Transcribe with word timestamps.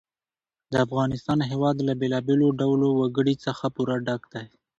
د 0.71 0.73
افغانستان 0.85 1.39
هېواد 1.51 1.77
له 1.87 1.93
بېلابېلو 2.01 2.47
ډولو 2.59 2.87
وګړي 2.99 3.35
څخه 3.45 3.65
پوره 3.75 3.95
ډک 4.05 4.21
دی. 4.33 4.45